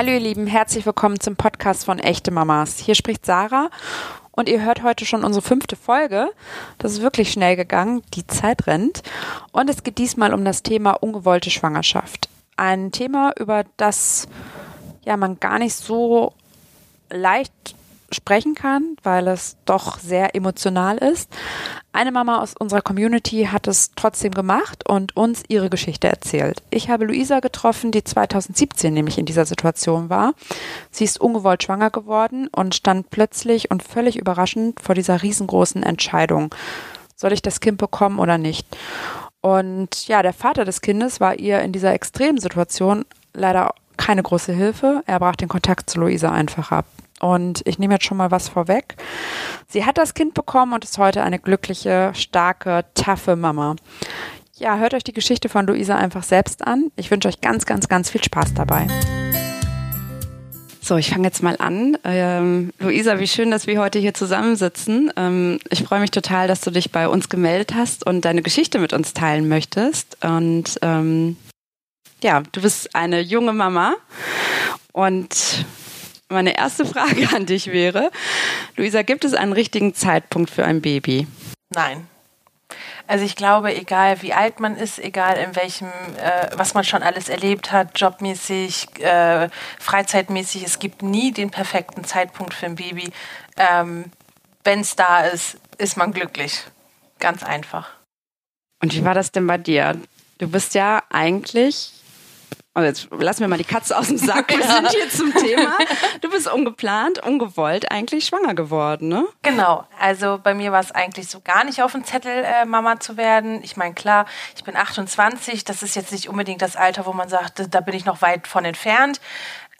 [0.00, 2.78] Hallo ihr Lieben, herzlich willkommen zum Podcast von Echte Mamas.
[2.78, 3.68] Hier spricht Sarah
[4.30, 6.30] und ihr hört heute schon unsere fünfte Folge.
[6.78, 9.02] Das ist wirklich schnell gegangen, die Zeit rennt.
[9.52, 12.30] Und es geht diesmal um das Thema ungewollte Schwangerschaft.
[12.56, 14.26] Ein Thema, über das
[15.04, 16.32] ja man gar nicht so
[17.10, 17.74] leicht
[18.12, 21.30] sprechen kann, weil es doch sehr emotional ist.
[21.92, 26.62] Eine Mama aus unserer Community hat es trotzdem gemacht und uns ihre Geschichte erzählt.
[26.70, 30.34] Ich habe Luisa getroffen, die 2017 nämlich in dieser Situation war.
[30.90, 36.54] Sie ist ungewollt schwanger geworden und stand plötzlich und völlig überraschend vor dieser riesengroßen Entscheidung.
[37.16, 38.66] Soll ich das Kind bekommen oder nicht?
[39.40, 44.52] Und ja, der Vater des Kindes war ihr in dieser extremen Situation leider keine große
[44.52, 45.02] Hilfe.
[45.06, 46.86] Er brach den Kontakt zu Luisa einfach ab.
[47.20, 48.96] Und ich nehme jetzt schon mal was vorweg.
[49.68, 53.76] Sie hat das Kind bekommen und ist heute eine glückliche, starke, taffe Mama.
[54.56, 56.90] Ja, hört euch die Geschichte von Luisa einfach selbst an.
[56.96, 58.88] Ich wünsche euch ganz, ganz, ganz viel Spaß dabei.
[60.82, 61.96] So, ich fange jetzt mal an.
[62.04, 65.12] Ähm, Luisa, wie schön, dass wir heute hier zusammensitzen.
[65.16, 68.78] Ähm, ich freue mich total, dass du dich bei uns gemeldet hast und deine Geschichte
[68.78, 70.16] mit uns teilen möchtest.
[70.24, 71.36] Und ähm,
[72.22, 73.94] ja, du bist eine junge Mama
[74.92, 75.64] und
[76.30, 78.10] meine erste Frage an dich wäre,
[78.76, 81.26] Luisa, gibt es einen richtigen Zeitpunkt für ein Baby?
[81.74, 82.06] Nein.
[83.06, 87.02] Also ich glaube, egal wie alt man ist, egal in welchem, äh, was man schon
[87.02, 89.48] alles erlebt hat, jobmäßig, äh,
[89.80, 93.10] freizeitmäßig, es gibt nie den perfekten Zeitpunkt für ein Baby.
[93.56, 94.12] Ähm,
[94.62, 96.62] Wenn es da ist, ist man glücklich.
[97.18, 97.88] Ganz einfach.
[98.82, 99.96] Und wie war das denn bei dir?
[100.38, 101.92] Du bist ja eigentlich
[102.80, 104.50] also jetzt lassen wir mal die Katze aus dem Sack.
[104.56, 105.78] Wir sind hier zum Thema.
[106.20, 109.26] Du bist ungeplant, ungewollt eigentlich schwanger geworden, ne?
[109.42, 109.84] Genau.
[109.98, 113.16] Also bei mir war es eigentlich so gar nicht auf dem Zettel, äh, Mama zu
[113.16, 113.62] werden.
[113.62, 115.64] Ich meine, klar, ich bin 28.
[115.64, 118.46] Das ist jetzt nicht unbedingt das Alter, wo man sagt, da bin ich noch weit
[118.46, 119.20] von entfernt.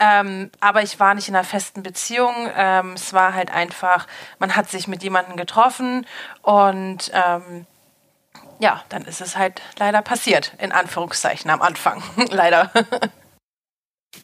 [0.01, 2.35] Ähm, aber ich war nicht in einer festen Beziehung.
[2.57, 4.07] Ähm, es war halt einfach,
[4.39, 6.07] man hat sich mit jemandem getroffen
[6.43, 7.67] und ähm,
[8.59, 12.03] ja, dann ist es halt leider passiert, in Anführungszeichen am Anfang.
[12.31, 12.71] leider.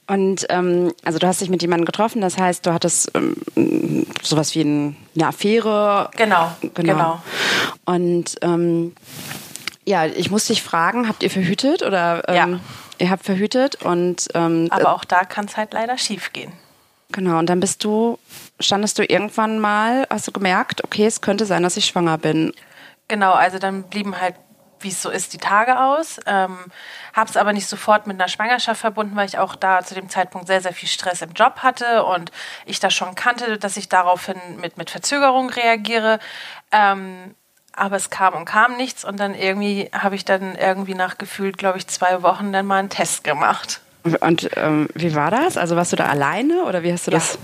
[0.06, 4.54] Und ähm, also du hast dich mit jemandem getroffen, das heißt, du hattest ähm, sowas
[4.54, 6.10] wie ein, eine Affäre.
[6.16, 6.72] Genau, genau.
[6.74, 7.22] genau.
[7.84, 8.94] Und ähm,
[9.84, 12.60] ja, ich muss dich fragen, habt ihr verhütet oder ähm, ja.
[12.98, 16.52] ihr habt verhütet und ähm, aber auch da kann es halt leider schief gehen.
[17.12, 18.18] Genau, und dann bist du,
[18.58, 22.52] standest du irgendwann mal, hast du gemerkt, okay, es könnte sein, dass ich schwanger bin.
[23.08, 24.34] Genau, also dann blieben halt,
[24.80, 26.18] wie es so ist, die Tage aus.
[26.26, 26.58] Ähm,
[27.12, 30.08] habe es aber nicht sofort mit einer Schwangerschaft verbunden, weil ich auch da zu dem
[30.08, 32.30] Zeitpunkt sehr, sehr viel Stress im Job hatte und
[32.66, 36.18] ich das schon kannte, dass ich daraufhin mit, mit Verzögerung reagiere.
[36.72, 37.34] Ähm,
[37.72, 41.58] aber es kam und kam nichts und dann irgendwie habe ich dann irgendwie nach gefühlt,
[41.58, 43.80] glaube ich, zwei Wochen dann mal einen Test gemacht.
[44.20, 45.56] Und ähm, wie war das?
[45.56, 47.18] Also warst du da alleine oder wie hast du ja.
[47.18, 47.38] das?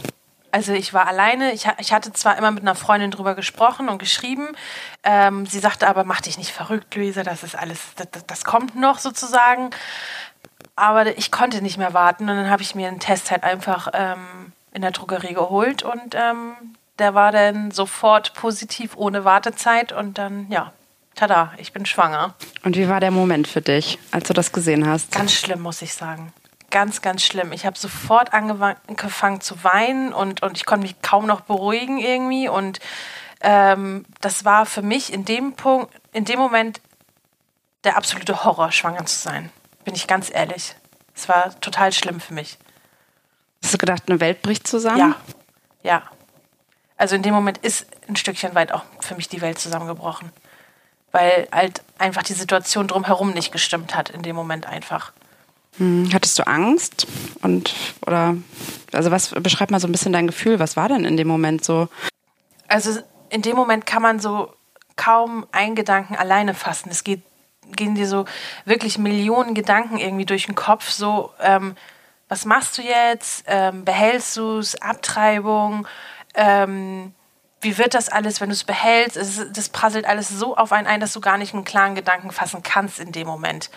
[0.52, 1.52] Also ich war alleine.
[1.52, 4.48] Ich, ich, hatte zwar immer mit einer Freundin drüber gesprochen und geschrieben.
[5.02, 8.76] Ähm, sie sagte aber, mach dich nicht verrückt, Luisa, das ist alles, das, das kommt
[8.76, 9.70] noch sozusagen.
[10.76, 13.88] Aber ich konnte nicht mehr warten und dann habe ich mir einen Test halt einfach
[13.94, 16.52] ähm, in der Drogerie geholt und ähm,
[16.98, 20.72] der war dann sofort positiv, ohne Wartezeit und dann, ja,
[21.14, 22.34] tada, ich bin schwanger.
[22.62, 25.12] Und wie war der Moment für dich, als du das gesehen hast?
[25.12, 26.32] Ganz schlimm, muss ich sagen
[26.72, 27.52] ganz, ganz schlimm.
[27.52, 32.48] Ich habe sofort angefangen zu weinen und, und ich konnte mich kaum noch beruhigen irgendwie.
[32.48, 32.80] Und
[33.40, 36.80] ähm, das war für mich in dem Punkt, in dem Moment
[37.84, 39.50] der absolute Horror, schwanger zu sein.
[39.84, 40.74] Bin ich ganz ehrlich.
[41.14, 42.58] Es war total schlimm für mich.
[43.62, 44.98] Hast du gedacht, eine Welt bricht zusammen?
[44.98, 45.14] Ja.
[45.82, 46.02] Ja.
[46.96, 50.32] Also in dem Moment ist ein Stückchen weit auch für mich die Welt zusammengebrochen.
[51.10, 55.12] Weil halt einfach die Situation drumherum nicht gestimmt hat in dem Moment einfach.
[55.78, 57.06] Hm, hattest du Angst?
[57.40, 57.74] Und
[58.06, 58.36] oder
[58.92, 60.58] also was beschreib mal so ein bisschen dein Gefühl?
[60.58, 61.88] Was war denn in dem Moment so?
[62.68, 63.00] Also
[63.30, 64.52] in dem Moment kann man so
[64.96, 66.90] kaum einen Gedanken alleine fassen.
[66.90, 67.22] Es geht,
[67.74, 68.26] gehen dir so
[68.64, 70.90] wirklich Millionen Gedanken irgendwie durch den Kopf.
[70.90, 71.76] So, ähm,
[72.28, 73.44] was machst du jetzt?
[73.46, 74.80] Ähm, behältst du es?
[74.80, 75.86] Abtreibung?
[76.34, 77.14] Ähm,
[77.62, 79.16] wie wird das alles, wenn du es behältst?
[79.16, 82.62] Das prasselt alles so auf einen ein, dass du gar nicht einen klaren Gedanken fassen
[82.62, 83.70] kannst in dem Moment.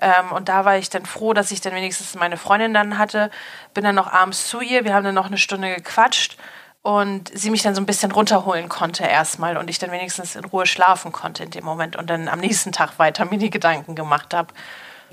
[0.00, 3.30] Ähm, und da war ich dann froh, dass ich dann wenigstens meine Freundin dann hatte.
[3.74, 4.84] Bin dann noch abends zu ihr.
[4.84, 6.36] Wir haben dann noch eine Stunde gequatscht
[6.82, 10.44] und sie mich dann so ein bisschen runterholen konnte erstmal und ich dann wenigstens in
[10.44, 13.94] Ruhe schlafen konnte in dem Moment und dann am nächsten Tag weiter mir die Gedanken
[13.94, 14.54] gemacht habe.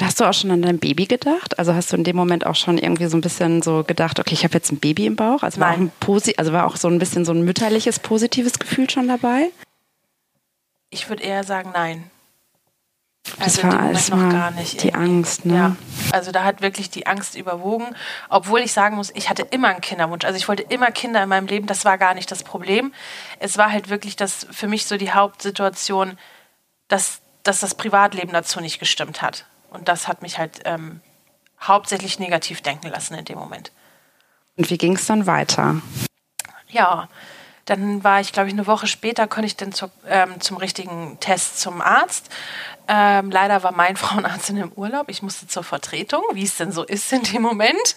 [0.01, 1.57] Hast du auch schon an dein Baby gedacht?
[1.57, 4.33] Also hast du in dem Moment auch schon irgendwie so ein bisschen so gedacht, okay,
[4.33, 5.41] ich habe jetzt ein Baby im Bauch?
[5.41, 5.91] Also war, Nein.
[6.01, 9.51] Auch ein also war auch so ein bisschen so ein mütterliches, positives Gefühl schon dabei?
[10.89, 12.09] Ich würde eher sagen, nein.
[13.39, 14.83] Das also war alles noch gar nicht.
[14.83, 15.55] Die Angst, ne?
[15.55, 15.75] Ja.
[16.11, 17.95] Also da hat wirklich die Angst überwogen,
[18.29, 20.25] obwohl ich sagen muss, ich hatte immer einen Kinderwunsch.
[20.25, 22.93] Also ich wollte immer Kinder in meinem Leben, das war gar nicht das Problem.
[23.39, 26.17] Es war halt wirklich das für mich so die Hauptsituation,
[26.87, 29.45] dass, dass das Privatleben dazu nicht gestimmt hat.
[29.71, 31.01] Und das hat mich halt ähm,
[31.59, 33.71] hauptsächlich negativ denken lassen in dem Moment.
[34.55, 35.81] Und wie ging es dann weiter?
[36.69, 37.09] Ja,
[37.65, 41.17] dann war ich, glaube ich, eine Woche später, konnte ich dann zu, ähm, zum richtigen
[41.19, 42.29] Test zum Arzt.
[42.87, 45.09] Ähm, leider war mein Frauenarzt in dem Urlaub.
[45.09, 47.95] Ich musste zur Vertretung, wie es denn so ist in dem Moment.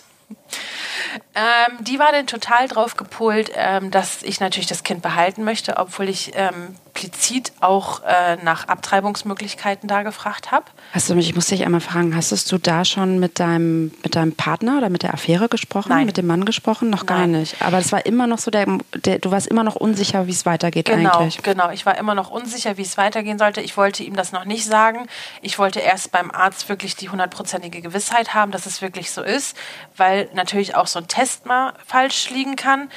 [1.35, 5.77] Ähm, die war dann total drauf gepolt, ähm, dass ich natürlich das Kind behalten möchte,
[5.79, 10.67] obwohl ich ähm, implizit auch äh, nach Abtreibungsmöglichkeiten da gefragt habe.
[10.93, 14.17] Hast du mich, ich muss dich einmal fragen, hast du da schon mit deinem, mit
[14.17, 16.07] deinem Partner oder mit der Affäre gesprochen, Nein.
[16.07, 16.91] mit dem Mann gesprochen?
[16.91, 17.33] Noch gar Nein.
[17.33, 17.63] nicht.
[17.63, 18.67] Aber es war immer noch so, der,
[18.97, 21.43] der, du warst immer noch unsicher, wie es weitergeht genau, eigentlich.
[21.43, 23.61] Genau, ich war immer noch unsicher, wie es weitergehen sollte.
[23.61, 25.07] Ich wollte ihm das noch nicht sagen.
[25.41, 29.57] Ich wollte erst beim Arzt wirklich die hundertprozentige Gewissheit haben, dass es wirklich so ist,
[29.97, 32.91] weil natürlich auch so ein Test mal falsch liegen kann.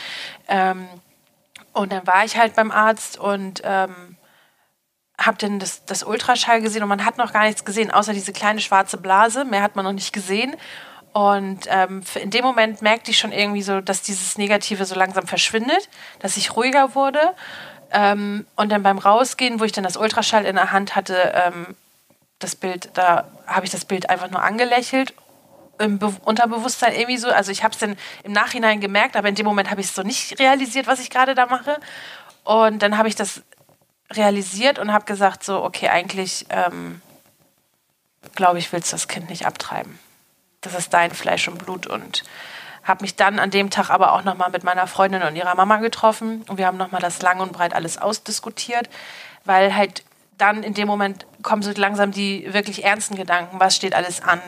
[0.47, 0.87] Ähm,
[1.73, 4.17] und dann war ich halt beim Arzt und ähm,
[5.19, 8.33] habe dann das, das Ultraschall gesehen und man hat noch gar nichts gesehen, außer diese
[8.33, 9.45] kleine schwarze Blase.
[9.45, 10.55] Mehr hat man noch nicht gesehen.
[11.13, 15.27] Und ähm, in dem Moment merkte ich schon irgendwie so, dass dieses Negative so langsam
[15.27, 15.89] verschwindet,
[16.19, 17.35] dass ich ruhiger wurde.
[17.91, 21.75] Ähm, und dann beim Rausgehen, wo ich dann das Ultraschall in der Hand hatte, ähm,
[22.39, 25.13] das Bild, da habe ich das Bild einfach nur angelächelt
[25.79, 27.29] im Be Unterbewusstsein irgendwie so.
[27.29, 29.95] Also ich habe es dann im Nachhinein gemerkt, aber in dem Moment habe ich es
[29.95, 31.79] so nicht realisiert, was ich gerade da mache.
[32.43, 33.41] Und dann habe ich das
[34.11, 37.01] realisiert und habe gesagt, so, okay, eigentlich ähm,
[38.35, 39.99] glaube ich, willst du das Kind nicht abtreiben.
[40.61, 42.23] Das ist dein Fleisch und Blut und
[42.83, 45.77] habe mich dann an dem Tag aber auch nochmal mit meiner Freundin und ihrer Mama
[45.77, 48.89] getroffen und wir haben nochmal das lang und breit alles ausdiskutiert,
[49.45, 50.03] weil halt
[50.37, 54.41] dann in dem Moment kommen so langsam die wirklich ernsten Gedanken, was steht alles an,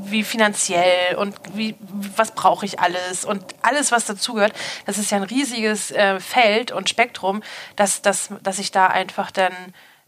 [0.00, 1.74] wie finanziell und wie,
[2.16, 4.52] was brauche ich alles und alles, was dazugehört.
[4.86, 7.42] Das ist ja ein riesiges äh, Feld und Spektrum,
[7.76, 9.52] dass, dass, dass ich da einfach dann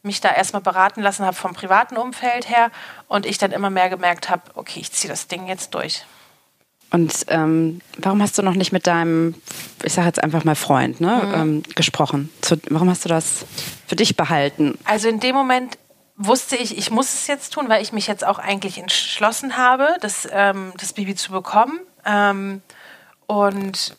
[0.02, 2.70] mich da erstmal beraten lassen habe vom privaten Umfeld her
[3.08, 6.04] und ich dann immer mehr gemerkt habe, okay, ich ziehe das Ding jetzt durch.
[6.90, 9.34] Und ähm, warum hast du noch nicht mit deinem,
[9.84, 11.34] ich sage jetzt einfach mal Freund, ne, mhm.
[11.34, 12.30] ähm, gesprochen?
[12.40, 13.44] Zu, warum hast du das
[13.86, 14.76] für dich behalten?
[14.84, 15.78] Also in dem Moment
[16.22, 19.96] wusste ich, ich muss es jetzt tun, weil ich mich jetzt auch eigentlich entschlossen habe,
[20.00, 21.80] das, ähm, das Baby zu bekommen.
[22.04, 22.62] Ähm,
[23.26, 23.96] und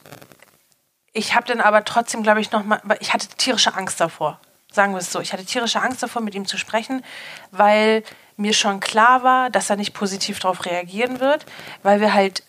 [1.13, 4.39] ich habe dann aber trotzdem, glaube ich, noch mal, ich hatte tierische Angst davor.
[4.71, 5.19] Sagen wir es so.
[5.19, 7.03] Ich hatte tierische Angst davor, mit ihm zu sprechen,
[7.49, 8.03] weil
[8.37, 11.45] mir schon klar war, dass er nicht positiv darauf reagieren wird,
[11.81, 12.43] weil wir halt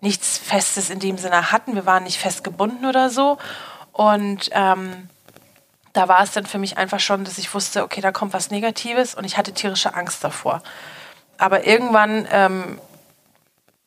[0.00, 1.76] nichts Festes in dem Sinne hatten.
[1.76, 3.38] Wir waren nicht festgebunden oder so.
[3.92, 5.08] Und ähm,
[5.96, 8.50] da war es dann für mich einfach schon, dass ich wusste, okay, da kommt was
[8.50, 10.62] Negatives und ich hatte tierische Angst davor.
[11.38, 12.78] Aber irgendwann, ähm,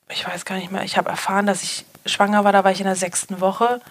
[0.09, 2.79] ich weiß gar nicht mehr, ich habe erfahren, dass ich schwanger war, da war ich
[2.79, 3.81] in der sechsten Woche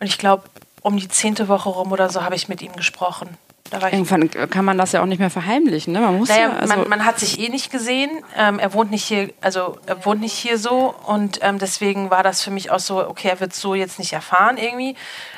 [0.00, 0.44] und ich glaube,
[0.82, 3.38] um die zehnte Woche rum oder so habe ich mit ihm gesprochen.
[3.72, 5.94] Irgendwann kann man das ja auch nicht mehr verheimlichen.
[5.94, 6.00] Ne?
[6.00, 8.10] Man, muss naja, ja, also man, man, hat sich eh nicht gesehen.
[8.36, 12.22] Ähm, er wohnt nicht hier, also er wohnt nicht hier so und ähm, deswegen war
[12.22, 14.94] das für mich auch so, okay, er wird so jetzt nicht erfahren irgendwie.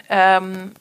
[0.08, 0.72] Ähm,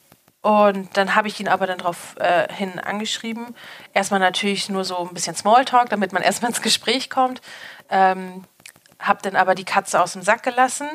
[0.44, 3.54] und dann habe ich ihn aber dann darauf äh, hin angeschrieben.
[3.94, 7.40] Erstmal natürlich nur so ein bisschen Smalltalk, damit man erstmal ins Gespräch kommt.
[7.88, 8.44] Ähm,
[8.98, 10.86] habe dann aber die Katze aus dem Sack gelassen.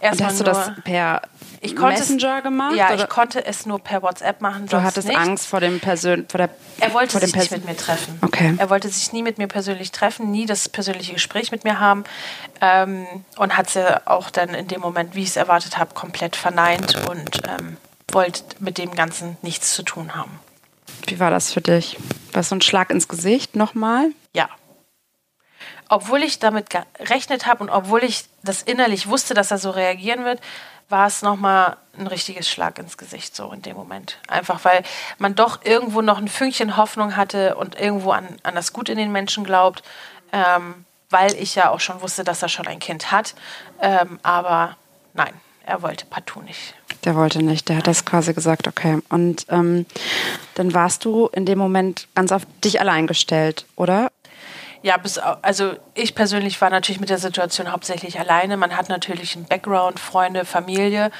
[0.00, 1.22] Erstmal hast du das per
[1.60, 2.76] ich Messenger es, gemacht?
[2.76, 3.02] Ja, oder?
[3.02, 4.66] ich konnte es nur per WhatsApp machen.
[4.66, 5.18] Du hattest nicht.
[5.18, 8.20] Angst vor dem Persön vor der Er wollte vor sich nicht mit mir treffen.
[8.22, 8.54] Okay.
[8.58, 12.04] Er wollte sich nie mit mir persönlich treffen, nie das persönliche Gespräch mit mir haben
[12.60, 13.06] ähm,
[13.38, 16.94] und hat sie auch dann in dem Moment, wie ich es erwartet habe, komplett verneint
[17.08, 17.76] und ähm,
[18.08, 20.38] wollte mit dem Ganzen nichts zu tun haben.
[21.06, 21.96] Wie war das für dich?
[22.32, 24.10] War es so ein Schlag ins Gesicht nochmal?
[24.32, 24.48] Ja.
[25.88, 30.24] Obwohl ich damit gerechnet habe und obwohl ich das innerlich wusste, dass er so reagieren
[30.24, 30.40] wird,
[30.88, 34.18] war es nochmal ein richtiges Schlag ins Gesicht, so in dem Moment.
[34.28, 34.82] Einfach weil
[35.18, 38.98] man doch irgendwo noch ein Fünkchen Hoffnung hatte und irgendwo an, an das Gut in
[38.98, 39.82] den Menschen glaubt,
[40.32, 43.34] ähm, weil ich ja auch schon wusste, dass er schon ein Kind hat.
[43.80, 44.76] Ähm, aber
[45.14, 45.32] nein,
[45.64, 46.74] er wollte partout nicht.
[47.04, 49.00] Der wollte nicht, der hat das quasi gesagt, okay.
[49.10, 49.86] Und ähm,
[50.54, 54.10] dann warst du in dem Moment ganz auf dich allein gestellt, oder?
[54.82, 58.56] Ja, bis, also ich persönlich war natürlich mit der Situation hauptsächlich alleine.
[58.56, 61.10] Man hat natürlich einen Background, Freunde, Familie,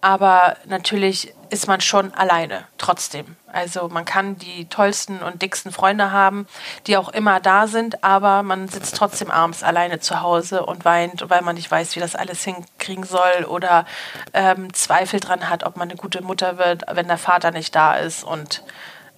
[0.00, 3.36] aber natürlich ist man schon alleine, trotzdem.
[3.52, 6.46] Also man kann die tollsten und dicksten Freunde haben,
[6.86, 11.28] die auch immer da sind, aber man sitzt trotzdem abends alleine zu Hause und weint,
[11.28, 13.84] weil man nicht weiß, wie das alles hinkriegen soll oder
[14.32, 17.94] ähm, Zweifel dran hat, ob man eine gute Mutter wird, wenn der Vater nicht da
[17.94, 18.22] ist.
[18.22, 18.62] Und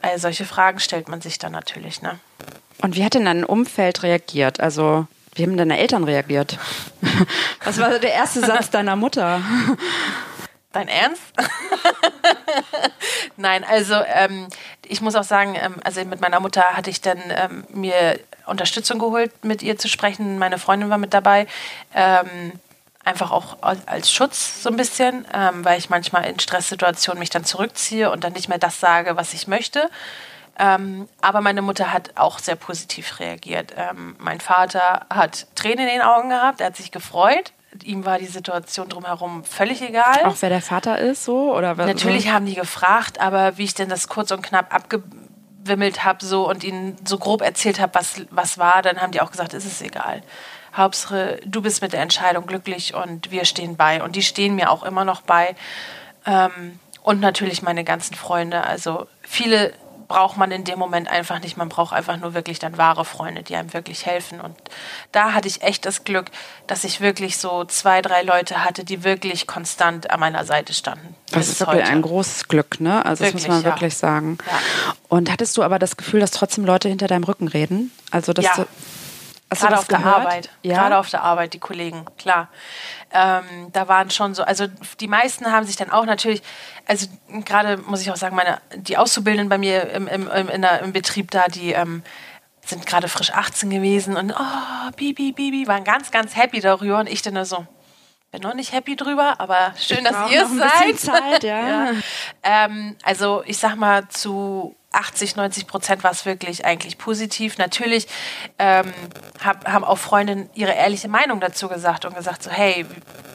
[0.01, 2.01] all solche Fragen stellt man sich dann natürlich.
[2.03, 2.19] Ne?
[2.81, 4.61] Und wie hat denn dein Umfeld reagiert?
[4.61, 6.59] Also, wie haben deine Eltern reagiert?
[7.65, 9.41] Was war der erste Satz deiner Mutter?
[10.73, 11.23] Dein Ernst?
[13.37, 14.49] Nein, also ähm,
[14.87, 18.99] ich muss auch sagen, ähm, also mit meiner Mutter hatte ich dann ähm, mir Unterstützung
[18.99, 20.38] geholt, mit ihr zu sprechen.
[20.38, 21.47] Meine Freundin war mit dabei.
[21.94, 22.52] Ähm,
[23.04, 27.44] einfach auch als Schutz so ein bisschen, ähm, weil ich manchmal in Stresssituationen mich dann
[27.44, 29.90] zurückziehe und dann nicht mehr das sage, was ich möchte.
[30.59, 33.73] Ähm, aber meine Mutter hat auch sehr positiv reagiert.
[33.76, 37.52] Ähm, mein Vater hat Tränen in den Augen gehabt, er hat sich gefreut.
[37.85, 40.25] Ihm war die Situation drumherum völlig egal.
[40.25, 41.55] Auch wer der Vater ist, so?
[41.57, 41.87] Oder was?
[41.87, 46.49] Natürlich haben die gefragt, aber wie ich denn das kurz und knapp abgewimmelt habe so,
[46.49, 49.64] und ihnen so grob erzählt habe, was, was war, dann haben die auch gesagt, es
[49.64, 50.23] ist egal.
[50.75, 54.02] Hauptsache, du bist mit der Entscheidung glücklich und wir stehen bei.
[54.02, 55.55] Und die stehen mir auch immer noch bei.
[56.26, 58.64] Ähm, und natürlich meine ganzen Freunde.
[58.64, 59.73] Also viele
[60.12, 61.57] braucht man in dem Moment einfach nicht.
[61.57, 64.42] Man braucht einfach nur wirklich dann wahre Freunde, die einem wirklich helfen.
[64.42, 64.54] Und
[65.11, 66.26] da hatte ich echt das Glück,
[66.66, 71.14] dass ich wirklich so zwei, drei Leute hatte, die wirklich konstant an meiner Seite standen.
[71.31, 73.04] Das ist wirklich ein großes Glück, ne?
[73.07, 73.75] Also wirklich, das muss man ja.
[73.75, 74.37] wirklich sagen.
[74.47, 74.59] Ja.
[75.09, 77.90] Und hattest du aber das Gefühl, dass trotzdem Leute hinter deinem Rücken reden?
[78.11, 78.54] Also dass ja.
[78.57, 78.66] du
[79.61, 80.04] Gerade auf gehört?
[80.04, 80.50] der Arbeit.
[80.62, 80.75] Ja?
[80.75, 82.49] Gerade auf der Arbeit, die Kollegen, klar.
[83.12, 84.66] Ähm, da waren schon so, also
[85.00, 86.42] die meisten haben sich dann auch natürlich,
[86.87, 87.06] also
[87.44, 90.92] gerade muss ich auch sagen, meine, die Auszubildenden bei mir im, im, im, der, im
[90.92, 92.02] Betrieb da, die ähm,
[92.64, 97.09] sind gerade frisch 18 gewesen und oh, Bibi, Bibi, waren ganz, ganz happy darüber und
[97.09, 97.66] ich dann nur so,
[98.30, 100.99] bin noch nicht happy drüber, aber schön, dass ihr es seid.
[100.99, 101.68] Zeit, ja.
[101.92, 101.92] ja.
[102.42, 107.58] Ähm, also ich sag mal zu 80, 90 Prozent war es wirklich eigentlich positiv.
[107.58, 108.06] Natürlich
[108.58, 108.92] ähm,
[109.44, 112.87] hab, haben auch Freundinnen ihre ehrliche Meinung dazu gesagt und gesagt so, hey,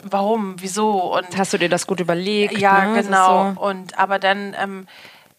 [0.02, 1.14] warum, wieso?
[1.14, 2.58] Und hast du dir das gut überlegt?
[2.58, 3.02] Ja, ne?
[3.02, 3.54] genau.
[3.54, 3.60] So.
[3.60, 4.86] Und aber dann ähm,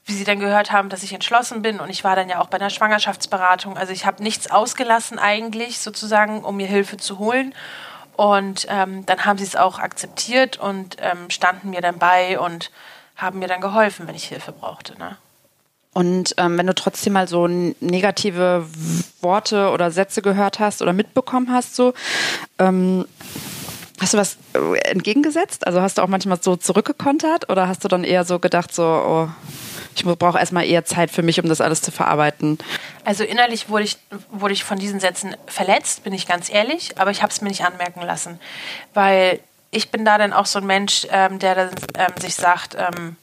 [0.10, 2.48] wie sie dann gehört haben, dass ich entschlossen bin und ich war dann ja auch
[2.48, 3.78] bei einer Schwangerschaftsberatung.
[3.78, 7.54] Also ich habe nichts ausgelassen eigentlich sozusagen, um mir Hilfe zu holen.
[8.18, 12.72] Und ähm, dann haben sie es auch akzeptiert und ähm, standen mir dann bei und
[13.16, 14.98] haben mir dann geholfen, wenn ich Hilfe brauchte.
[14.98, 15.16] Ne?
[16.00, 18.66] Und ähm, wenn du trotzdem mal so negative
[19.20, 21.94] Worte oder Sätze gehört hast oder mitbekommen hast, so,
[22.58, 23.06] ähm,
[24.00, 25.68] hast du was äh, entgegengesetzt?
[25.68, 28.84] Also hast du auch manchmal so zurückgekontert oder hast du dann eher so gedacht, so,
[28.84, 29.30] oh,
[29.94, 32.60] ich brauche erstmal eher Zeit für mich, um das alles zu verarbeiten?
[33.04, 33.98] Also innerlich wurde ich,
[34.32, 37.50] wurde ich von diesen Sätzen verletzt, bin ich ganz ehrlich, aber ich habe es mir
[37.50, 38.40] nicht anmerken lassen,
[38.94, 39.42] weil
[39.72, 43.18] ich bin da dann auch so ein Mensch, ähm, der dann ähm, sich sagt, ähm,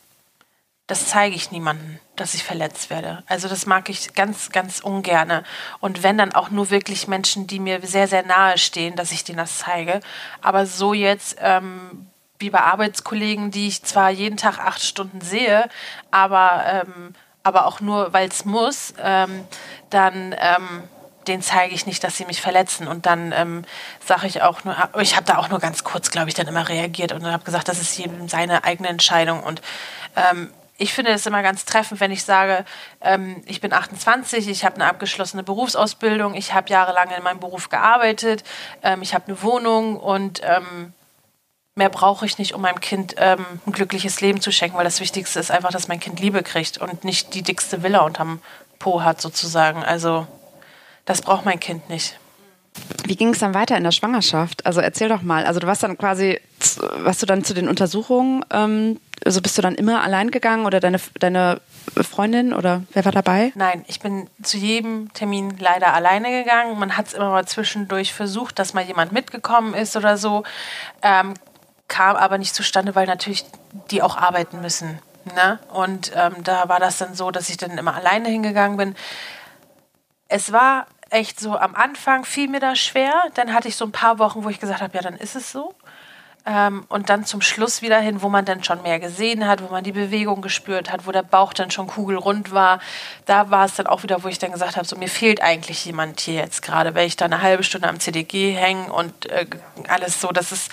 [0.87, 3.23] das zeige ich niemandem, dass ich verletzt werde.
[3.27, 5.43] Also das mag ich ganz, ganz ungerne.
[5.81, 9.25] Und wenn dann auch nur wirklich Menschen, die mir sehr, sehr nahe stehen, dass ich
[9.25, 10.01] denen das zeige.
[10.43, 12.07] Aber so jetzt ähm,
[12.39, 15.69] wie bei Arbeitskollegen, die ich zwar jeden Tag acht Stunden sehe,
[16.13, 19.45] aber, ähm, aber auch nur, weil es muss, ähm,
[19.91, 20.85] dann ähm,
[21.27, 22.87] den zeige ich nicht, dass sie mich verletzen.
[22.87, 23.65] Und dann ähm,
[24.05, 26.69] sage ich auch nur, ich habe da auch nur ganz kurz, glaube ich, dann immer
[26.69, 29.43] reagiert und habe gesagt, das ist jedem seine eigene Entscheidung.
[29.43, 29.61] Und
[30.15, 32.65] ähm, ich finde es immer ganz treffend, wenn ich sage,
[33.01, 37.69] ähm, ich bin 28, ich habe eine abgeschlossene Berufsausbildung, ich habe jahrelang in meinem Beruf
[37.69, 38.45] gearbeitet,
[38.83, 40.93] ähm, ich habe eine Wohnung und ähm,
[41.75, 45.01] mehr brauche ich nicht, um meinem Kind ähm, ein glückliches Leben zu schenken, weil das
[45.01, 48.41] Wichtigste ist einfach, dass mein Kind Liebe kriegt und nicht die dickste Villa unterm
[48.79, 49.83] Po hat sozusagen.
[49.83, 50.27] Also
[51.05, 52.19] das braucht mein Kind nicht.
[53.05, 54.67] Wie ging es dann weiter in der Schwangerschaft?
[54.67, 55.47] Also erzähl doch mal.
[55.47, 56.41] Also du warst dann quasi,
[56.99, 60.79] warst du dann zu den Untersuchungen, ähm, also bist du dann immer allein gegangen oder
[60.81, 61.61] deine, deine
[62.03, 63.53] Freundin oder wer war dabei?
[63.55, 66.79] Nein, ich bin zu jedem Termin leider alleine gegangen.
[66.79, 70.45] Man hat es immer mal zwischendurch versucht, dass mal jemand mitgekommen ist oder so.
[71.03, 71.35] Ähm,
[71.89, 73.45] kam aber nicht zustande, weil natürlich
[73.91, 74.99] die auch arbeiten müssen.
[75.35, 75.59] Ne?
[75.73, 78.95] Und ähm, da war das dann so, dass ich dann immer alleine hingegangen bin.
[80.29, 83.15] Es war echt so am Anfang fiel mir das schwer.
[83.35, 85.53] Dann hatte ich so ein paar Wochen, wo ich gesagt habe, ja, dann ist es
[85.53, 85.75] so.
[86.49, 89.69] Ähm, und dann zum Schluss wieder hin, wo man dann schon mehr gesehen hat, wo
[89.69, 92.79] man die Bewegung gespürt hat, wo der Bauch dann schon kugelrund war.
[93.25, 95.85] Da war es dann auch wieder, wo ich dann gesagt habe, so mir fehlt eigentlich
[95.85, 99.47] jemand hier jetzt gerade, weil ich da eine halbe Stunde am CDG hänge und äh,
[99.89, 100.71] alles so, das ist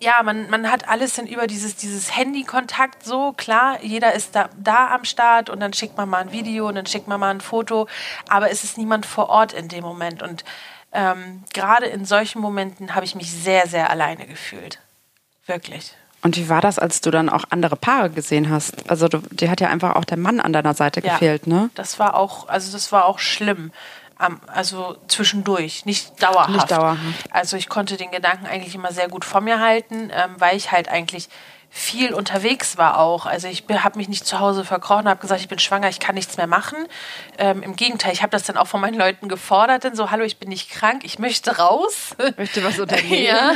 [0.00, 4.50] ja, man, man hat alles dann über dieses, dieses Handykontakt so, klar, jeder ist da,
[4.58, 7.30] da am Start und dann schickt man mal ein Video und dann schickt man mal
[7.30, 7.88] ein Foto,
[8.28, 10.22] aber es ist niemand vor Ort in dem Moment.
[10.22, 10.44] Und
[10.92, 14.80] ähm, gerade in solchen Momenten habe ich mich sehr, sehr alleine gefühlt.
[15.46, 15.94] Wirklich.
[16.22, 18.90] Und wie war das, als du dann auch andere Paare gesehen hast?
[18.90, 21.70] Also du, dir hat ja einfach auch der Mann an deiner Seite ja, gefehlt, ne?
[21.74, 23.70] Das war auch, also das war auch schlimm
[24.18, 26.50] also zwischendurch, nicht dauerhaft.
[26.50, 27.00] Nicht dauerhaft.
[27.30, 30.72] Also ich konnte den Gedanken eigentlich immer sehr gut vor mir halten, ähm, weil ich
[30.72, 31.28] halt eigentlich
[31.68, 33.26] viel unterwegs war auch.
[33.26, 36.14] Also ich habe mich nicht zu Hause verkrochen, habe gesagt, ich bin schwanger, ich kann
[36.14, 36.78] nichts mehr machen.
[37.36, 40.24] Ähm, Im Gegenteil, ich habe das dann auch von meinen Leuten gefordert, denn so, hallo,
[40.24, 42.16] ich bin nicht krank, ich möchte raus.
[42.38, 43.24] Möchte was unternehmen.
[43.24, 43.52] ja.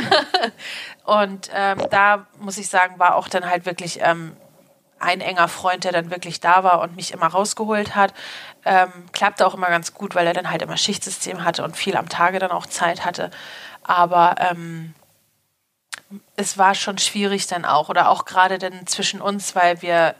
[1.03, 4.33] Und ähm, da muss ich sagen, war auch dann halt wirklich ähm,
[5.01, 8.13] ein enger Freund, der dann wirklich da war und mich immer rausgeholt hat.
[8.65, 11.95] Ähm, klappte auch immer ganz gut, weil er dann halt immer Schichtsystem hatte und viel
[11.97, 13.31] am Tage dann auch Zeit hatte.
[13.83, 14.93] Aber ähm,
[16.35, 20.15] es war schon schwierig dann auch oder auch gerade dann zwischen uns, weil wir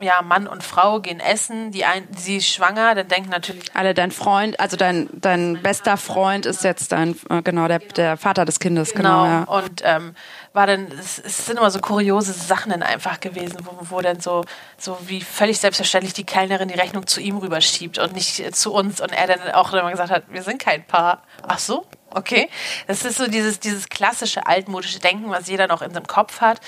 [0.00, 3.94] ja, Mann und Frau gehen essen, die ein, sie ist schwanger, dann denken natürlich alle
[3.94, 8.44] dein Freund, also dein dein bester Freund ist jetzt dein äh, genau der der Vater
[8.44, 9.42] des Kindes genau, genau ja.
[9.44, 10.14] und ähm,
[10.52, 14.20] war dann es, es, sind immer so kuriose Sachen dann einfach gewesen, wo, wo dann
[14.20, 14.44] so
[14.78, 18.72] so wie völlig selbstverständlich die Kellnerin die Rechnung zu ihm rüberschiebt und nicht äh, zu
[18.72, 21.22] uns und er dann auch immer gesagt hat, wir sind kein Paar.
[21.46, 22.48] Ach so, Okay,
[22.86, 26.60] das ist so dieses, dieses klassische altmodische Denken, was jeder noch in seinem Kopf hat.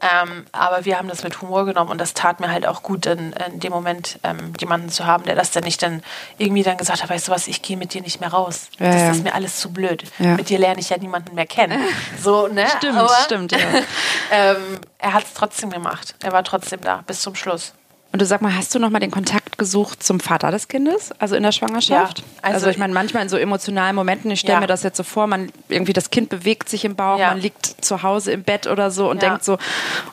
[0.00, 3.06] Ähm, aber wir haben das mit Humor genommen und das tat mir halt auch gut,
[3.06, 6.02] in, in dem Moment ähm, jemanden zu haben, der das dann nicht dann
[6.36, 8.68] irgendwie dann gesagt hat, weißt du was, ich gehe mit dir nicht mehr raus.
[8.78, 9.10] Ja, das ja.
[9.10, 10.04] ist mir alles zu blöd.
[10.20, 10.36] Ja.
[10.36, 11.80] Mit dir lerne ich ja niemanden mehr kennen.
[12.20, 12.66] So, ne?
[12.78, 13.58] Stimmt, aber, stimmt, ja.
[14.32, 14.56] ähm,
[14.98, 16.14] er hat es trotzdem gemacht.
[16.22, 17.74] Er war trotzdem da bis zum Schluss.
[18.10, 21.12] Und du sag mal, hast du noch mal den Kontakt gesucht zum Vater des Kindes,
[21.18, 22.20] also in der Schwangerschaft?
[22.20, 24.60] Ja, also, also ich meine, manchmal in so emotionalen Momenten, ich stelle ja.
[24.60, 27.28] mir das jetzt so vor, man irgendwie das Kind bewegt sich im Bauch, ja.
[27.28, 29.58] man liegt zu Hause im Bett oder so und denkt so,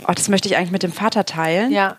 [0.06, 1.72] oh, das möchte ich eigentlich mit dem Vater teilen.
[1.72, 1.96] Ja,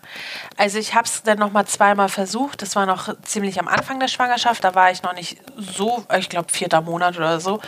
[0.55, 2.61] also ich habe es dann noch mal zweimal versucht.
[2.61, 6.29] Das war noch ziemlich am Anfang der Schwangerschaft, da war ich noch nicht so, ich
[6.29, 7.59] glaube vierter Monat oder so.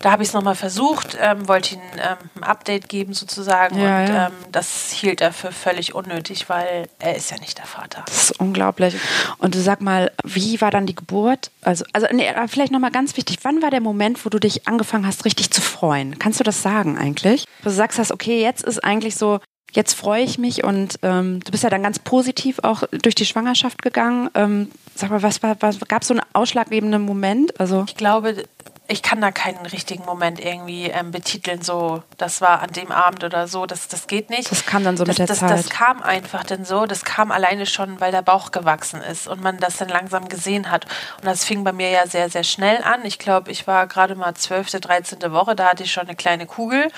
[0.00, 4.00] Da habe ich es nochmal versucht, ähm, wollte ihm ähm, ein Update geben sozusagen ja,
[4.00, 4.26] und ja.
[4.26, 8.02] Ähm, das hielt er für völlig unnötig, weil er ist ja nicht der Vater.
[8.06, 8.96] Das ist unglaublich.
[9.38, 11.50] Und du sag mal, wie war dann die Geburt?
[11.62, 15.06] Also, also nee, vielleicht nochmal ganz wichtig, wann war der Moment, wo du dich angefangen
[15.06, 16.18] hast, richtig zu freuen?
[16.18, 17.46] Kannst du das sagen eigentlich?
[17.62, 19.40] Wo du sagst hast, okay, jetzt ist eigentlich so,
[19.72, 23.26] jetzt freue ich mich und ähm, du bist ja dann ganz positiv auch durch die
[23.26, 24.30] Schwangerschaft gegangen.
[24.34, 27.58] Ähm, sag mal, was war, was, gab es so einen ausschlaggebenden Moment?
[27.60, 28.44] Also ich glaube,
[28.86, 33.24] ich kann da keinen richtigen Moment irgendwie ähm, betiteln, so, das war an dem Abend
[33.24, 34.50] oder so, das, das geht nicht.
[34.50, 35.50] Das kam dann so das, mit der das, Zeit.
[35.50, 39.40] Das kam einfach dann so, das kam alleine schon, weil der Bauch gewachsen ist und
[39.40, 40.84] man das dann langsam gesehen hat.
[41.16, 43.04] Und das fing bei mir ja sehr, sehr schnell an.
[43.04, 45.32] Ich glaube, ich war gerade mal 12., 13.
[45.32, 46.90] Woche, da hatte ich schon eine kleine Kugel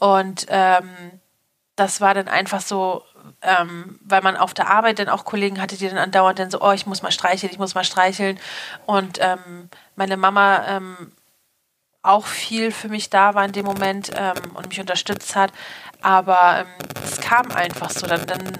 [0.00, 1.20] und ähm,
[1.76, 3.04] das war dann einfach so,
[3.42, 6.60] ähm, weil man auf der Arbeit dann auch Kollegen hatte, die dann andauernd dann so,
[6.60, 8.38] oh, ich muss mal streicheln, ich muss mal streicheln.
[8.86, 11.12] Und ähm, meine Mama ähm,
[12.02, 15.52] auch viel für mich da war in dem Moment ähm, und mich unterstützt hat.
[16.00, 16.66] Aber ähm,
[17.04, 18.06] es kam einfach so.
[18.06, 18.52] Dann, dann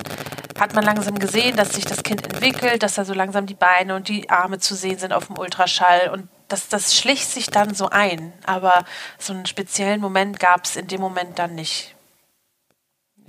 [0.59, 3.97] hat man langsam gesehen, dass sich das Kind entwickelt, dass da so langsam die Beine
[3.97, 6.11] und die Arme zu sehen sind auf dem Ultraschall.
[6.13, 8.33] Und das, das schlich sich dann so ein.
[8.45, 8.85] Aber
[9.19, 11.95] so einen speziellen Moment gab es in dem Moment dann nicht.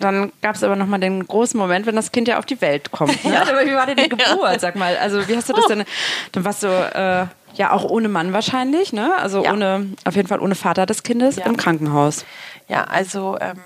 [0.01, 2.91] Dann gab es aber nochmal den großen Moment, wenn das Kind ja auf die Welt
[2.91, 3.23] kommt.
[3.23, 3.33] Ne?
[3.33, 3.43] Ja.
[3.43, 4.97] Aber wie war denn die Geburt, sag mal?
[4.97, 5.69] Also wie hast du das oh.
[5.69, 5.85] denn?
[6.31, 9.15] Dann warst du äh, ja, auch ohne Mann wahrscheinlich, ne?
[9.17, 9.53] Also ja.
[9.53, 11.45] ohne, auf jeden Fall ohne Vater des Kindes ja.
[11.45, 12.25] im Krankenhaus.
[12.67, 13.59] Ja, also ähm,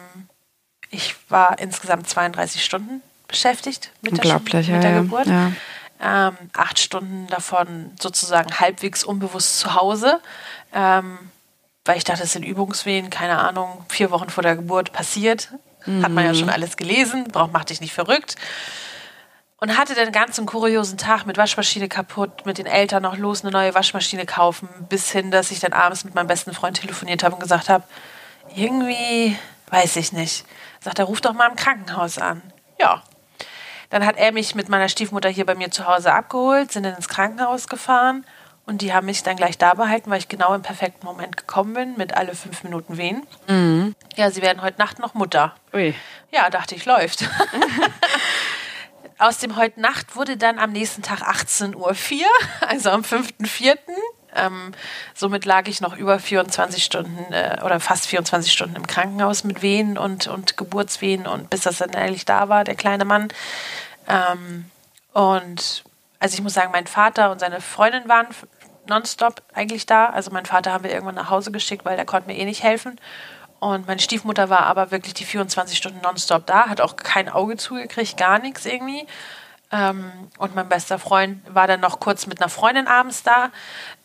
[0.89, 5.27] ich war insgesamt 32 Stunden beschäftigt mit der, mit der ja, Geburt.
[5.27, 10.19] Ähm, acht Stunden davon sozusagen halbwegs unbewusst zu Hause,
[10.73, 11.17] ähm,
[11.85, 15.49] weil ich dachte, es sind Übungswehen, keine Ahnung, vier Wochen vor der Geburt passiert.
[15.85, 16.03] Mhm.
[16.03, 16.37] Hat man ja mhm.
[16.37, 18.35] schon alles gelesen, braucht, macht dich nicht verrückt
[19.59, 23.43] und hatte dann ganz einen kuriosen Tag mit Waschmaschine kaputt, mit den Eltern noch los,
[23.43, 27.23] eine neue Waschmaschine kaufen, bis hin, dass ich dann abends mit meinem besten Freund telefoniert
[27.23, 27.83] habe und gesagt habe,
[28.55, 29.37] irgendwie
[29.69, 30.45] weiß ich nicht.
[30.79, 32.41] Sagt er, ruf doch mal im Krankenhaus an.
[32.79, 33.01] Ja.
[33.89, 36.95] Dann hat er mich mit meiner Stiefmutter hier bei mir zu Hause abgeholt, sind dann
[36.95, 38.25] ins Krankenhaus gefahren
[38.65, 41.73] und die haben mich dann gleich da behalten, weil ich genau im perfekten Moment gekommen
[41.73, 43.25] bin, mit alle fünf Minuten wehen.
[43.47, 43.95] Mhm.
[44.15, 45.55] Ja, sie werden heute Nacht noch Mutter.
[45.73, 45.93] Ui.
[46.31, 47.29] Ja, dachte ich, läuft.
[49.17, 52.27] aus dem heute Nacht wurde dann am nächsten Tag 18.04 Uhr,
[52.67, 53.77] also am 5.04.
[54.35, 54.73] Ähm,
[55.13, 59.61] somit lag ich noch über 24 Stunden äh, oder fast 24 Stunden im Krankenhaus mit
[59.61, 63.29] Wehen und, und Geburtswehen und bis das dann ehrlich da war, der kleine Mann.
[64.09, 64.69] Ähm,
[65.13, 65.83] und
[66.19, 68.27] also ich muss sagen, mein Vater und seine Freundin waren
[68.87, 70.07] nonstop eigentlich da.
[70.07, 72.63] Also mein Vater haben wir irgendwann nach Hause geschickt, weil der konnte mir eh nicht
[72.63, 72.99] helfen.
[73.65, 77.57] Und meine Stiefmutter war aber wirklich die 24 Stunden nonstop da, hat auch kein Auge
[77.57, 79.07] zugekriegt, gar nichts irgendwie.
[79.71, 83.49] Ähm, und mein bester Freund war dann noch kurz mit einer Freundin abends da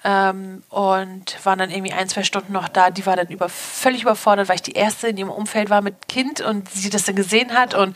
[0.03, 2.89] ähm, und war dann irgendwie ein, zwei Stunden noch da.
[2.89, 6.09] Die war dann über, völlig überfordert, weil ich die erste in ihrem Umfeld war mit
[6.09, 7.95] Kind und sie das dann gesehen hat und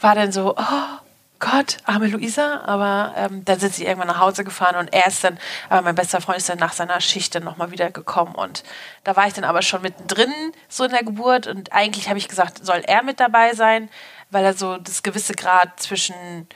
[0.00, 1.03] war dann so, oh,
[1.40, 2.62] Gott, arme Luisa.
[2.64, 5.94] Aber ähm, dann sind sie irgendwann nach Hause gefahren und er ist dann, aber mein
[5.94, 8.34] bester Freund ist dann nach seiner Schicht dann nochmal wieder gekommen.
[8.34, 8.62] Und
[9.04, 10.32] da war ich dann aber schon mittendrin
[10.68, 11.46] so in der Geburt.
[11.46, 13.90] Und eigentlich habe ich gesagt, soll er mit dabei sein,
[14.30, 16.48] weil er so das gewisse Grad zwischen,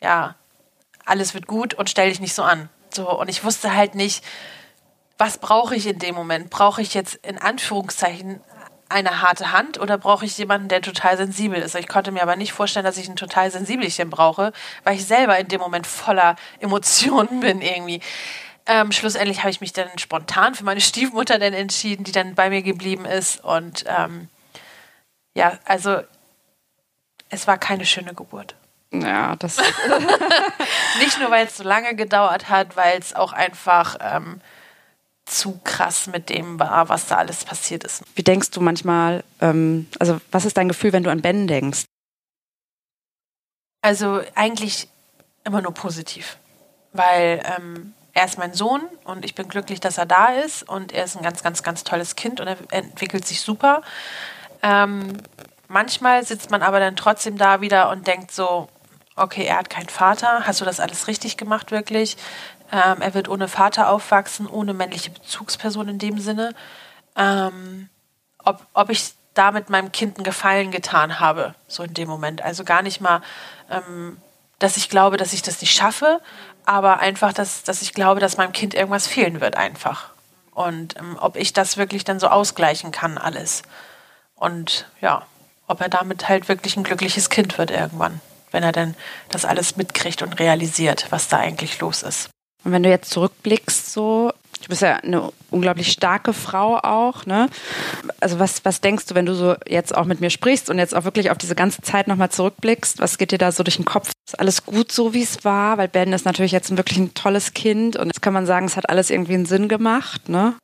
[0.00, 0.34] ja,
[1.04, 2.68] alles wird gut und stell dich nicht so an.
[2.90, 4.24] So, und ich wusste halt nicht,
[5.18, 6.50] was brauche ich in dem Moment?
[6.50, 8.40] Brauche ich jetzt in Anführungszeichen
[8.92, 11.74] eine harte Hand oder brauche ich jemanden, der total sensibel ist?
[11.74, 14.52] Ich konnte mir aber nicht vorstellen, dass ich ein total sensibelchen brauche,
[14.84, 18.00] weil ich selber in dem Moment voller Emotionen bin irgendwie.
[18.66, 22.48] Ähm, schlussendlich habe ich mich dann spontan für meine Stiefmutter dann entschieden, die dann bei
[22.48, 23.42] mir geblieben ist.
[23.42, 24.28] Und ähm,
[25.34, 26.00] ja, also
[27.28, 28.54] es war keine schöne Geburt.
[28.92, 29.56] Ja, das.
[31.00, 34.40] Nicht nur, weil es so lange gedauert hat, weil es auch einfach ähm,
[35.38, 38.02] zu krass mit dem war, was da alles passiert ist.
[38.14, 41.84] Wie denkst du manchmal, ähm, also was ist dein Gefühl, wenn du an Ben denkst?
[43.82, 44.88] Also eigentlich
[45.44, 46.36] immer nur positiv,
[46.92, 50.92] weil ähm, er ist mein Sohn und ich bin glücklich, dass er da ist und
[50.92, 53.82] er ist ein ganz, ganz, ganz tolles Kind und er entwickelt sich super.
[54.62, 55.18] Ähm,
[55.68, 58.68] manchmal sitzt man aber dann trotzdem da wieder und denkt so,
[59.16, 62.16] okay, er hat keinen Vater, hast du das alles richtig gemacht wirklich?
[62.72, 66.54] Ähm, er wird ohne Vater aufwachsen, ohne männliche Bezugsperson in dem Sinne.
[67.16, 67.88] Ähm,
[68.44, 72.42] ob, ob ich damit meinem Kind einen Gefallen getan habe, so in dem Moment.
[72.42, 73.22] Also gar nicht mal,
[73.70, 74.16] ähm,
[74.58, 76.20] dass ich glaube, dass ich das nicht schaffe,
[76.64, 80.10] aber einfach, dass, dass ich glaube, dass meinem Kind irgendwas fehlen wird einfach.
[80.52, 83.62] Und ähm, ob ich das wirklich dann so ausgleichen kann, alles.
[84.34, 85.26] Und ja,
[85.66, 88.20] ob er damit halt wirklich ein glückliches Kind wird irgendwann
[88.52, 88.94] wenn er denn
[89.30, 92.30] das alles mitkriegt und realisiert, was da eigentlich los ist.
[92.64, 97.48] Und wenn du jetzt zurückblickst, so, du bist ja eine unglaublich starke Frau auch, ne?
[98.20, 100.94] Also was, was denkst du, wenn du so jetzt auch mit mir sprichst und jetzt
[100.94, 103.84] auch wirklich auf diese ganze Zeit nochmal zurückblickst, was geht dir da so durch den
[103.84, 104.10] Kopf?
[104.26, 105.78] Ist alles gut so, wie es war?
[105.78, 108.76] Weil Ben ist natürlich jetzt wirklich ein tolles Kind und jetzt kann man sagen, es
[108.76, 110.54] hat alles irgendwie einen Sinn gemacht, ne?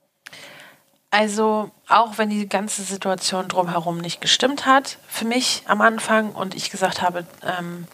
[1.11, 6.54] Also auch wenn die ganze Situation drumherum nicht gestimmt hat für mich am Anfang und
[6.54, 7.87] ich gesagt habe, ähm,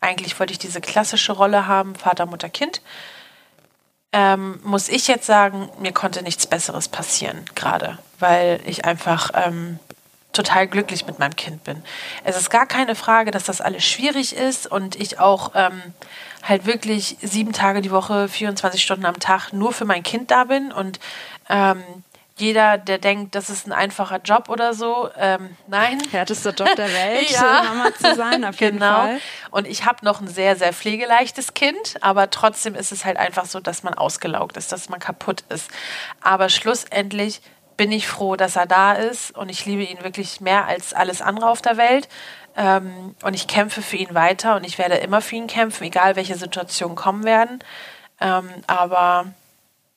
[0.00, 2.82] eigentlich wollte ich diese klassische Rolle haben, Vater, Mutter, Kind,
[4.16, 9.78] ähm, muss ich jetzt sagen, mir konnte nichts Besseres passieren gerade, weil ich einfach ähm,
[10.32, 11.82] total glücklich mit meinem Kind bin.
[12.24, 15.82] Es ist gar keine Frage, dass das alles schwierig ist und ich auch ähm,
[16.42, 20.44] halt wirklich sieben Tage die Woche, 24 Stunden am Tag nur für mein Kind da
[20.44, 20.98] bin und
[21.50, 21.82] ähm,
[22.38, 26.02] jeder, der denkt, das ist ein einfacher Job oder so, ähm, nein.
[26.10, 27.62] Härtester Job der Welt, ja.
[27.64, 28.94] Mama zu sein, auf jeden genau.
[28.94, 29.20] Fall.
[29.50, 33.46] Und ich habe noch ein sehr, sehr pflegeleichtes Kind, aber trotzdem ist es halt einfach
[33.46, 35.70] so, dass man ausgelaugt ist, dass man kaputt ist.
[36.20, 37.40] Aber schlussendlich
[37.78, 41.22] bin ich froh, dass er da ist und ich liebe ihn wirklich mehr als alles
[41.22, 42.08] andere auf der Welt.
[42.54, 46.16] Ähm, und ich kämpfe für ihn weiter und ich werde immer für ihn kämpfen, egal
[46.16, 47.60] welche Situationen kommen werden.
[48.20, 49.26] Ähm, aber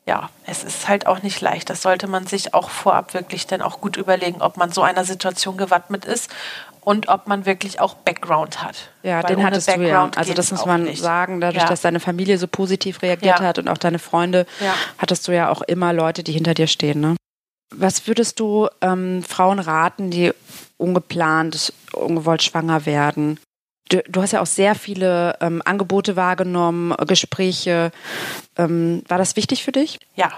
[0.09, 1.69] ja, es ist halt auch nicht leicht.
[1.69, 5.05] Das sollte man sich auch vorab wirklich dann auch gut überlegen, ob man so einer
[5.05, 6.31] Situation gewappnet ist
[6.81, 8.89] und ob man wirklich auch Background hat.
[9.03, 10.21] Ja, Weil den hattest Background du ja.
[10.21, 10.99] Also das muss man nicht.
[10.99, 11.69] sagen, dadurch, ja.
[11.69, 13.45] dass deine Familie so positiv reagiert ja.
[13.45, 14.73] hat und auch deine Freunde, ja.
[14.97, 17.01] hattest du ja auch immer Leute, die hinter dir stehen.
[17.01, 17.15] Ne?
[17.71, 20.33] Was würdest du ähm, Frauen raten, die
[20.77, 23.39] ungeplant, ungewollt schwanger werden?
[23.89, 27.91] Du, du hast ja auch sehr viele ähm, Angebote wahrgenommen, Gespräche.
[28.57, 29.99] Ähm, war das wichtig für dich?
[30.15, 30.31] Ja,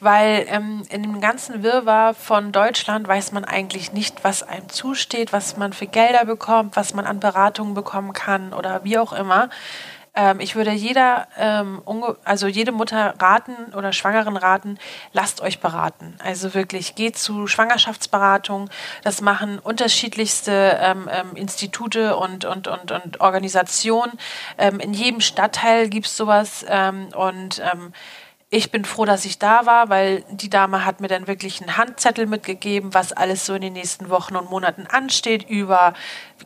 [0.00, 5.32] weil ähm, in dem ganzen Wirrwarr von Deutschland weiß man eigentlich nicht, was einem zusteht,
[5.32, 9.50] was man für Gelder bekommt, was man an Beratungen bekommen kann oder wie auch immer.
[10.20, 11.82] Ähm, ich würde jeder, ähm,
[12.24, 14.78] also jede Mutter raten oder Schwangeren raten,
[15.14, 16.14] lasst euch beraten.
[16.22, 18.68] Also wirklich, geht zu Schwangerschaftsberatung.
[19.02, 24.12] Das machen unterschiedlichste ähm, ähm Institute und, und, und, und Organisationen.
[24.58, 27.62] Ähm, in jedem Stadtteil gibt es sowas ähm, und
[28.52, 31.76] ich bin froh, dass ich da war, weil die Dame hat mir dann wirklich einen
[31.76, 35.94] Handzettel mitgegeben, was alles so in den nächsten Wochen und Monaten ansteht, über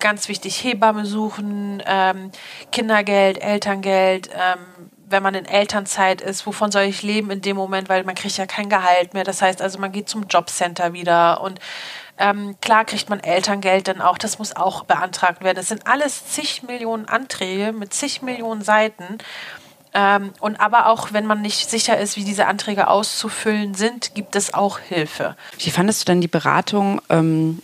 [0.00, 2.30] ganz wichtig Hebamme suchen, ähm,
[2.72, 7.88] Kindergeld, Elterngeld, ähm, wenn man in Elternzeit ist, wovon soll ich leben in dem Moment,
[7.88, 9.24] weil man kriegt ja kein Gehalt mehr.
[9.24, 11.58] Das heißt also, man geht zum Jobcenter wieder und
[12.18, 15.56] ähm, klar kriegt man Elterngeld dann auch, das muss auch beantragt werden.
[15.56, 19.18] Das sind alles zig Millionen Anträge mit zig Millionen Seiten.
[19.94, 24.34] Ähm, und aber auch, wenn man nicht sicher ist, wie diese Anträge auszufüllen sind, gibt
[24.34, 25.36] es auch Hilfe.
[25.58, 27.00] Wie fandest du denn die Beratung?
[27.08, 27.60] Ähm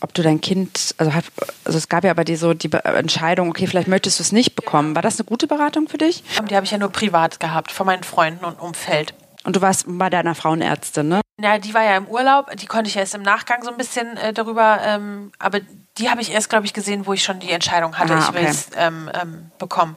[0.00, 1.24] ob du dein Kind, also, hat,
[1.64, 4.54] also es gab ja bei dir so die Entscheidung, okay, vielleicht möchtest du es nicht
[4.54, 4.94] bekommen.
[4.94, 6.22] War das eine gute Beratung für dich?
[6.46, 9.14] Die habe ich ja nur privat gehabt, von meinen Freunden und Umfeld.
[9.44, 11.22] Und du warst bei deiner Frauenärztin, ne?
[11.40, 14.18] Ja, die war ja im Urlaub, die konnte ich erst im Nachgang so ein bisschen
[14.18, 15.60] äh, darüber, ähm, aber
[15.96, 18.28] die habe ich erst, glaube ich, gesehen, wo ich schon die Entscheidung hatte, Ah, ich
[18.28, 18.40] okay.
[18.40, 19.96] will es ähm, ähm, bekommen.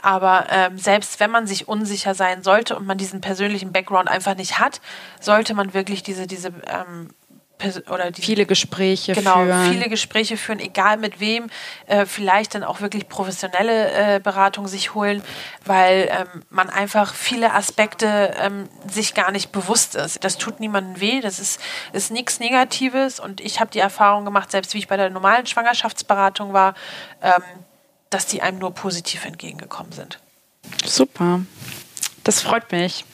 [0.00, 4.36] Aber ähm, selbst wenn man sich unsicher sein sollte und man diesen persönlichen Background einfach
[4.36, 4.80] nicht hat,
[5.20, 7.10] sollte man wirklich diese, diese ähm,
[7.90, 9.72] oder die, Viele Gespräche genau, führen.
[9.72, 11.48] viele Gespräche führen, egal mit wem,
[11.86, 15.22] äh, vielleicht dann auch wirklich professionelle äh, Beratung sich holen,
[15.64, 20.22] weil ähm, man einfach viele Aspekte ähm, sich gar nicht bewusst ist.
[20.24, 21.60] Das tut niemandem weh, das ist,
[21.92, 25.46] ist nichts Negatives und ich habe die Erfahrung gemacht, selbst wie ich bei der normalen
[25.46, 26.74] Schwangerschaftsberatung war,
[27.22, 27.42] ähm,
[28.10, 30.18] dass die einem nur positiv entgegengekommen sind.
[30.84, 31.40] Super.
[32.24, 33.04] Das freut mich.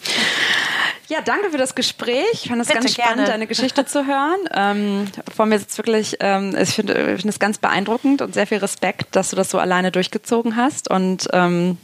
[1.09, 2.25] Ja, danke für das Gespräch.
[2.33, 3.27] Ich fand es ganz spannend, gerne.
[3.27, 4.39] deine Geschichte zu hören.
[4.53, 9.15] Ähm, vor mir sitzt wirklich, ähm, ich finde es ganz beeindruckend und sehr viel Respekt,
[9.15, 10.91] dass du das so alleine durchgezogen hast.
[10.91, 11.77] Und ähm,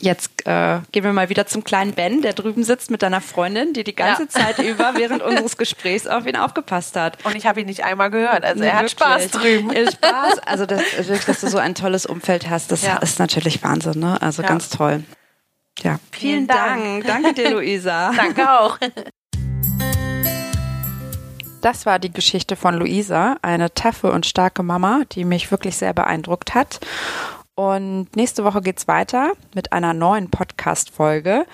[0.00, 3.72] jetzt äh, gehen wir mal wieder zum kleinen Ben, der drüben sitzt mit deiner Freundin,
[3.72, 4.28] die die ganze Ja.
[4.28, 7.24] Zeit über während unseres Gesprächs auf ihn aufgepasst hat.
[7.24, 8.92] Und ich habe ihn nicht einmal gehört, also er hat Wirklich.
[8.92, 9.72] Spaß drüben.
[9.72, 10.82] Ja, Spaß, also das,
[11.26, 12.96] dass du so ein tolles Umfeld hast, das Ja.
[12.98, 14.20] ist natürlich Wahnsinn, ne?
[14.20, 14.48] Also Ja.
[14.48, 15.02] ganz toll.
[15.82, 17.04] Ja, vielen, Vielen Dank.
[17.06, 17.24] Dank.
[17.24, 18.10] Danke dir, Luisa.
[18.16, 18.78] Danke auch.
[21.62, 25.92] Das war die Geschichte von Luisa, eine taffe und starke Mama, die mich wirklich sehr
[25.92, 26.78] beeindruckt hat.
[27.56, 31.46] Und nächste Woche geht's weiter mit einer neuen Podcast-Folge.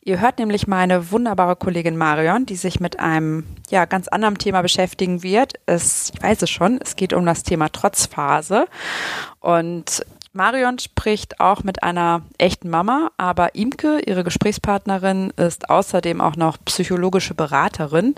[0.00, 4.62] Ihr hört nämlich meine wunderbare Kollegin Marion, die sich mit einem ja, ganz anderen Thema
[4.62, 5.54] beschäftigen wird.
[5.66, 8.66] Es, ich weiß es schon, es geht um das Thema Trotzphase.
[9.40, 16.36] Und Marion spricht auch mit einer echten Mama, aber Imke, ihre Gesprächspartnerin, ist außerdem auch
[16.36, 18.14] noch psychologische Beraterin.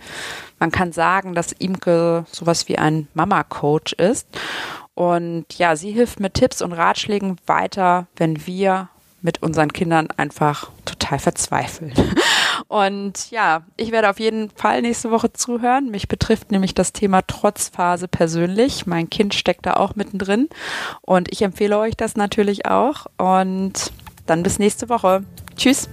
[0.58, 4.28] Man kann sagen, dass Imke sowas wie ein Mama-Coach ist.
[4.94, 8.88] Und ja, sie hilft mit Tipps und Ratschlägen weiter, wenn wir
[9.22, 11.94] mit unseren Kindern einfach total verzweifeln.
[12.68, 15.90] Und ja, ich werde auf jeden Fall nächste Woche zuhören.
[15.90, 18.86] Mich betrifft nämlich das Thema Trotzphase persönlich.
[18.86, 20.48] Mein Kind steckt da auch mittendrin.
[21.02, 23.06] Und ich empfehle euch das natürlich auch.
[23.18, 23.92] Und
[24.26, 25.24] dann bis nächste Woche.
[25.56, 25.88] Tschüss.